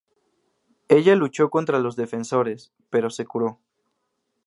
Ella 0.89 1.15
luchó 1.15 1.51
contra 1.51 1.77
los 1.77 1.95
Defensores, 1.95 2.71
pero 2.89 3.11
se 3.11 3.25
curó. 3.25 3.59